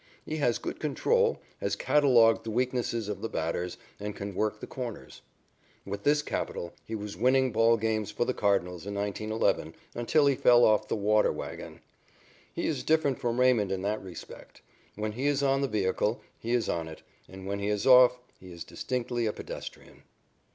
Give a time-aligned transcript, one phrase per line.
[0.25, 4.65] He has good control, has catalogued the weaknesses of the batters, and can work the
[4.65, 5.21] corners.
[5.85, 10.33] With this capital, he was winning ball games for the Cardinals in 1911 until he
[10.33, 11.81] fell off the water wagon.
[12.51, 14.63] He is different from Raymond in that respect.
[14.95, 18.17] When he is on the vehicle, he is on it, and, when he is off,
[18.39, 20.01] he is distinctly a pedestrian.